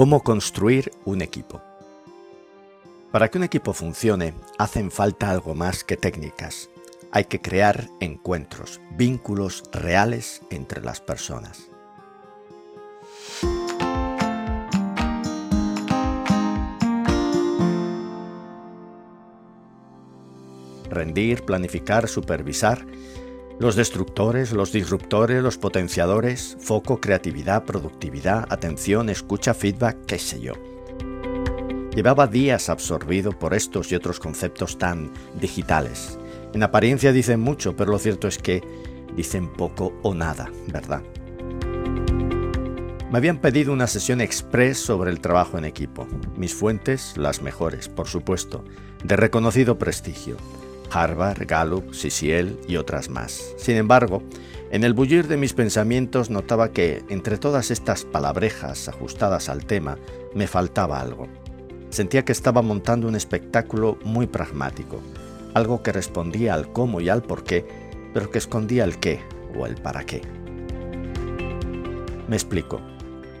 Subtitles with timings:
[0.00, 1.60] Cómo construir un equipo.
[3.12, 6.70] Para que un equipo funcione, hacen falta algo más que técnicas.
[7.10, 11.68] Hay que crear encuentros, vínculos reales entre las personas.
[20.88, 22.86] Rendir, planificar, supervisar
[23.60, 30.54] los destructores, los disruptores, los potenciadores, foco, creatividad, productividad, atención, escucha, feedback, qué sé yo.
[31.94, 36.18] Llevaba días absorbido por estos y otros conceptos tan digitales.
[36.54, 38.62] En apariencia dicen mucho, pero lo cierto es que
[39.14, 41.02] dicen poco o nada, ¿verdad?
[43.10, 46.06] Me habían pedido una sesión express sobre el trabajo en equipo.
[46.34, 48.64] Mis fuentes, las mejores, por supuesto,
[49.04, 50.38] de reconocido prestigio.
[50.90, 53.54] Harvard, Gallup, CCL y otras más.
[53.56, 54.22] Sin embargo,
[54.70, 59.98] en el bullir de mis pensamientos notaba que, entre todas estas palabrejas ajustadas al tema,
[60.34, 61.26] me faltaba algo.
[61.90, 65.00] Sentía que estaba montando un espectáculo muy pragmático,
[65.54, 67.66] algo que respondía al cómo y al por qué,
[68.14, 69.20] pero que escondía el qué
[69.58, 70.22] o el para qué.
[72.28, 72.80] Me explico.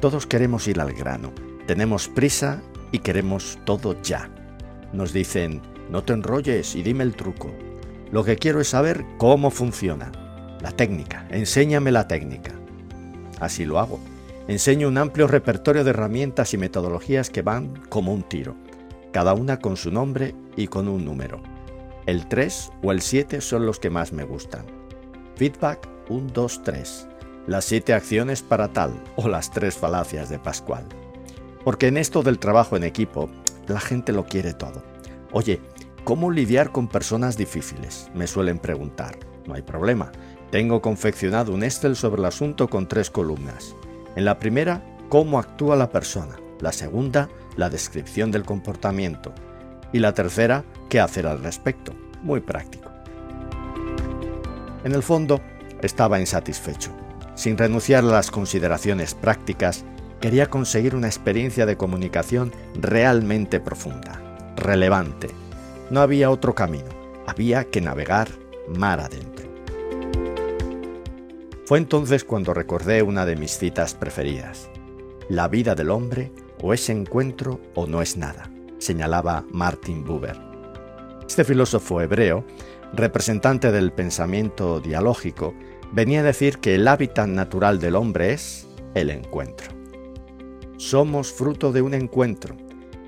[0.00, 1.32] Todos queremos ir al grano,
[1.68, 4.28] tenemos prisa y queremos todo ya.
[4.92, 7.50] Nos dicen, no te enrolles y dime el truco.
[8.10, 10.12] Lo que quiero es saber cómo funciona.
[10.60, 11.26] La técnica.
[11.30, 12.52] Enséñame la técnica.
[13.40, 13.98] Así lo hago.
[14.48, 18.56] Enseño un amplio repertorio de herramientas y metodologías que van como un tiro,
[19.12, 21.40] cada una con su nombre y con un número.
[22.06, 24.64] El 3 o el 7 son los que más me gustan.
[25.36, 27.08] Feedback 1, 2, 3.
[27.46, 30.84] Las 7 acciones para tal o las 3 falacias de Pascual.
[31.64, 33.30] Porque en esto del trabajo en equipo,
[33.68, 34.82] la gente lo quiere todo.
[35.32, 35.60] Oye,
[36.04, 38.10] ¿Cómo lidiar con personas difíciles?
[38.12, 39.16] Me suelen preguntar.
[39.46, 40.10] No hay problema.
[40.50, 43.76] Tengo confeccionado un Excel sobre el asunto con tres columnas.
[44.16, 46.34] En la primera, cómo actúa la persona.
[46.58, 49.32] La segunda, la descripción del comportamiento.
[49.92, 51.92] Y la tercera, qué hacer al respecto.
[52.20, 52.90] Muy práctico.
[54.82, 55.40] En el fondo,
[55.82, 56.90] estaba insatisfecho.
[57.36, 59.84] Sin renunciar a las consideraciones prácticas,
[60.20, 64.20] quería conseguir una experiencia de comunicación realmente profunda,
[64.62, 65.28] relevante,
[65.90, 66.88] no había otro camino,
[67.26, 68.28] había que navegar
[68.68, 69.46] mar adentro.
[71.66, 74.68] Fue entonces cuando recordé una de mis citas preferidas.
[75.28, 80.38] La vida del hombre o es encuentro o no es nada, señalaba Martin Buber.
[81.26, 82.44] Este filósofo hebreo,
[82.92, 85.54] representante del pensamiento dialógico,
[85.92, 89.68] venía a decir que el hábitat natural del hombre es el encuentro.
[90.76, 92.56] Somos fruto de un encuentro,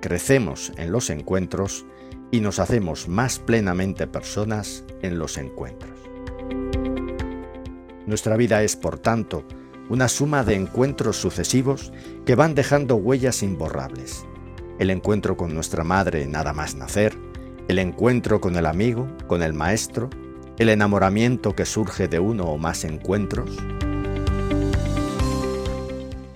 [0.00, 1.86] crecemos en los encuentros
[2.30, 5.98] y nos hacemos más plenamente personas en los encuentros.
[8.06, 9.44] Nuestra vida es, por tanto,
[9.88, 11.92] una suma de encuentros sucesivos
[12.24, 14.24] que van dejando huellas imborrables.
[14.78, 17.16] El encuentro con nuestra madre nada más nacer,
[17.68, 20.10] el encuentro con el amigo, con el maestro,
[20.58, 23.56] el enamoramiento que surge de uno o más encuentros.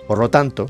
[0.07, 0.67] Por lo tanto,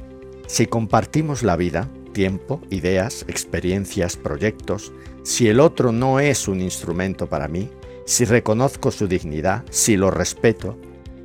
[0.46, 7.28] si compartimos la vida, tiempo, ideas, experiencias, proyectos, si el otro no es un instrumento
[7.28, 7.68] para mí,
[8.06, 10.78] si reconozco su dignidad, si lo respeto,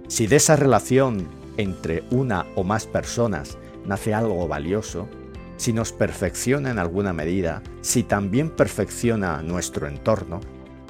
[0.09, 5.07] si de esa relación entre una o más personas nace algo valioso,
[5.55, 10.39] si nos perfecciona en alguna medida, si también perfecciona nuestro entorno,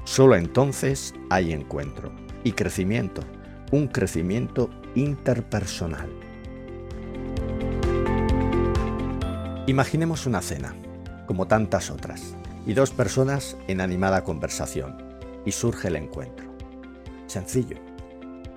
[0.03, 2.11] solo entonces hay encuentro
[2.43, 3.21] y crecimiento,
[3.71, 6.28] un crecimiento interpersonal.
[9.69, 10.73] Imaginemos una cena,
[11.27, 12.33] como tantas otras
[12.65, 14.97] y dos personas en animada conversación,
[15.45, 16.51] y surge el encuentro.
[17.27, 17.77] Sencillo.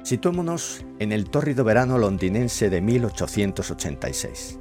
[0.05, 4.59] Situémonos en el tórrido verano londinense de 1886.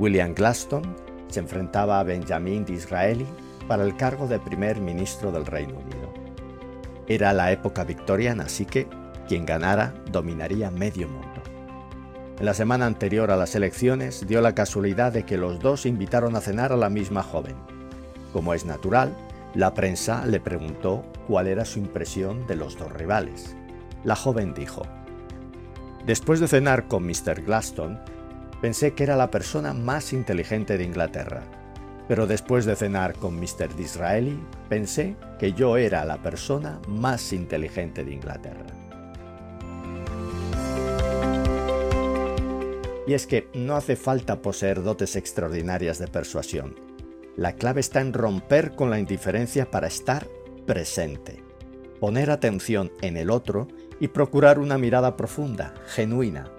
[0.00, 0.96] William Gladstone
[1.28, 3.26] se enfrentaba a Benjamin Disraeli
[3.68, 6.12] para el cargo de primer ministro del Reino Unido.
[7.06, 8.88] Era la época victoriana, así que
[9.28, 11.51] quien ganara dominaría medio mundo.
[12.38, 16.34] En la semana anterior a las elecciones dio la casualidad de que los dos invitaron
[16.36, 17.56] a cenar a la misma joven,
[18.32, 19.14] como es natural,
[19.54, 23.54] la prensa le preguntó cuál era su impresión de los dos rivales.
[24.04, 24.82] La joven dijo,
[26.06, 27.42] Después de cenar con Mr.
[27.42, 27.98] Gladstone,
[28.60, 31.42] pensé que era la persona más inteligente de Inglaterra,
[32.08, 33.76] pero después de cenar con Mr.
[33.76, 38.81] Disraeli, pensé que yo era la persona más inteligente de Inglaterra.
[43.12, 46.74] Y es que no hace falta poseer dotes extraordinarias de persuasión
[47.36, 50.26] la clave está en romper con la indiferencia para estar
[50.66, 51.42] presente,
[52.00, 53.68] poner atención en el otro
[54.00, 56.50] y procurar una mirada profunda, genuina.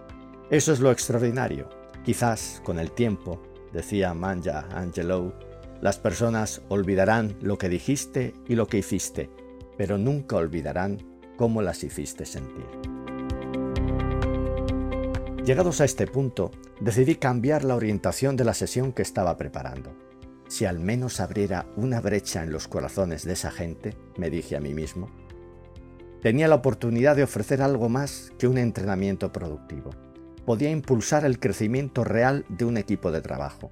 [0.49, 1.69] Eso es lo extraordinario.
[2.05, 3.41] Quizás con el tiempo,
[3.71, 5.33] decía Manja Angelou,
[5.81, 9.29] las personas olvidarán lo que dijiste y lo que hiciste,
[9.77, 10.97] pero nunca olvidarán
[11.37, 12.92] cómo las hiciste sentir.
[15.45, 19.93] Llegados a este punto, decidí cambiar la orientación de la sesión que estaba preparando.
[20.47, 24.61] Si al menos abriera una brecha en los corazones de esa gente, me dije a
[24.61, 25.09] mí mismo,
[26.21, 29.89] tenía la oportunidad de ofrecer algo más que un entrenamiento productivo.
[30.45, 33.69] Podía impulsar el crecimiento real de un equipo de trabajo.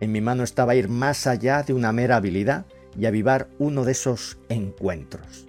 [0.00, 2.66] En mi mano estaba ir más allá de una mera habilidad
[2.98, 5.46] y avivar uno de esos encuentros.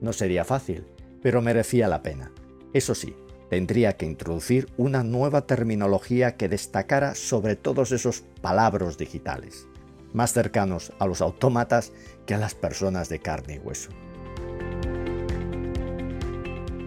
[0.00, 0.86] No sería fácil,
[1.20, 2.32] pero merecía la pena.
[2.72, 3.14] Eso sí,
[3.50, 9.66] tendría que introducir una nueva terminología que destacara sobre todos esos palabras digitales,
[10.12, 11.92] más cercanos a los autómatas
[12.26, 13.90] que a las personas de carne y hueso.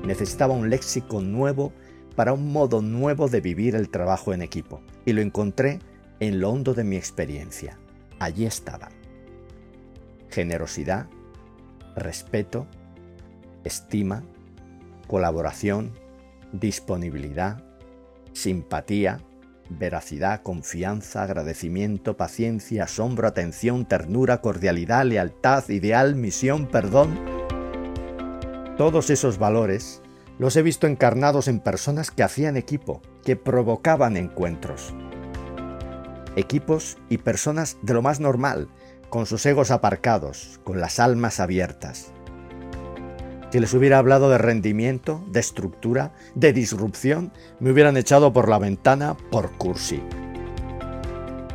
[0.03, 1.71] Necesitaba un léxico nuevo
[2.15, 5.79] para un modo nuevo de vivir el trabajo en equipo, y lo encontré
[6.19, 7.77] en lo hondo de mi experiencia.
[8.19, 8.91] Allí estaban.
[10.29, 11.07] Generosidad,
[11.95, 12.67] respeto,
[13.63, 14.23] estima,
[15.07, 15.91] colaboración,
[16.51, 17.63] disponibilidad,
[18.33, 19.21] simpatía,
[19.69, 27.19] veracidad, confianza, agradecimiento, paciencia, asombro, atención, ternura, cordialidad, lealtad, ideal, misión, perdón.
[28.77, 30.01] Todos esos valores
[30.39, 34.93] los he visto encarnados en personas que hacían equipo, que provocaban encuentros.
[36.35, 38.69] Equipos y personas de lo más normal,
[39.09, 42.13] con sus egos aparcados, con las almas abiertas.
[43.51, 48.59] Si les hubiera hablado de rendimiento, de estructura, de disrupción, me hubieran echado por la
[48.59, 50.03] ventana por cursi.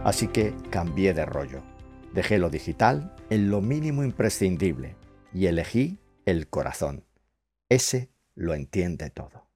[0.02, 1.62] Así que cambié de rollo.
[2.12, 4.96] Dejé lo digital en lo mínimo imprescindible
[5.32, 7.04] y elegí el corazón.
[7.68, 9.46] Ese lo entiende todo.